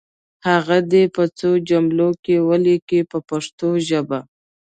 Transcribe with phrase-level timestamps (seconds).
[0.47, 4.19] هغه دې په څو جملو کې ولیکي په پښتو ژبه.